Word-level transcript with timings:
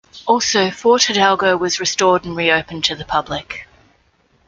Also, 0.25 0.71
Fort 0.71 1.03
Hidalgo 1.03 1.55
was 1.55 1.79
restored 1.79 2.25
and 2.25 2.35
reopened 2.35 2.83
to 2.85 2.95
the 2.95 3.05
public. 3.05 3.67